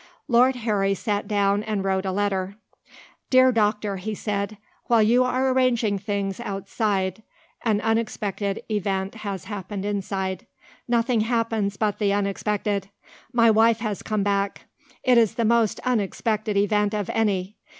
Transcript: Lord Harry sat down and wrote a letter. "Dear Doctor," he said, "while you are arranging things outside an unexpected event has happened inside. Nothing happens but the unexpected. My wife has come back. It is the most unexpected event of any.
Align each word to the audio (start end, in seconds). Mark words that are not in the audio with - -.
Lord 0.27 0.55
Harry 0.55 0.95
sat 0.95 1.27
down 1.27 1.61
and 1.61 1.83
wrote 1.83 2.07
a 2.07 2.11
letter. 2.11 2.55
"Dear 3.29 3.51
Doctor," 3.51 3.97
he 3.97 4.15
said, 4.15 4.57
"while 4.87 5.03
you 5.03 5.23
are 5.23 5.49
arranging 5.51 5.99
things 5.99 6.39
outside 6.39 7.21
an 7.63 7.79
unexpected 7.81 8.63
event 8.67 9.13
has 9.13 9.43
happened 9.45 9.85
inside. 9.85 10.47
Nothing 10.87 11.21
happens 11.21 11.77
but 11.77 11.99
the 11.99 12.13
unexpected. 12.13 12.89
My 13.31 13.51
wife 13.51 13.81
has 13.81 14.01
come 14.01 14.23
back. 14.23 14.65
It 15.03 15.19
is 15.19 15.35
the 15.35 15.45
most 15.45 15.79
unexpected 15.85 16.57
event 16.57 16.95
of 16.95 17.07
any. 17.13 17.57